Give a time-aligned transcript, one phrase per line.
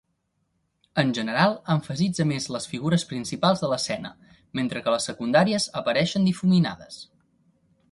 [1.01, 4.13] En general, emfasitza més les figures principals de l'escena,
[4.61, 7.01] mentre que les secundàries apareixen difuminades.